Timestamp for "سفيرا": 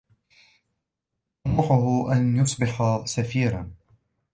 3.05-3.71